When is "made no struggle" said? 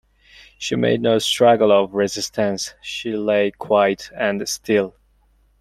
0.75-1.71